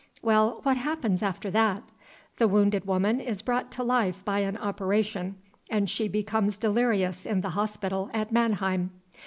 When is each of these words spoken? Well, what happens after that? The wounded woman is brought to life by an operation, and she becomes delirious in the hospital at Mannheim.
Well, 0.23 0.61
what 0.63 0.77
happens 0.77 1.21
after 1.21 1.51
that? 1.51 1.83
The 2.37 2.47
wounded 2.47 2.85
woman 2.85 3.19
is 3.21 3.43
brought 3.43 3.71
to 3.73 3.83
life 3.83 4.25
by 4.25 4.39
an 4.39 4.57
operation, 4.57 5.35
and 5.69 5.87
she 5.87 6.07
becomes 6.07 6.57
delirious 6.57 7.23
in 7.23 7.41
the 7.41 7.49
hospital 7.51 8.09
at 8.11 8.31
Mannheim. 8.31 8.89